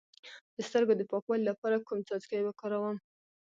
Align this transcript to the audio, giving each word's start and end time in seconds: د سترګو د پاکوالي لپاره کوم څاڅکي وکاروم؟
د 0.55 0.57
سترګو 0.67 0.93
د 0.97 1.01
پاکوالي 1.11 1.43
لپاره 1.49 1.83
کوم 1.87 1.99
څاڅکي 2.07 2.39
وکاروم؟ 2.43 2.95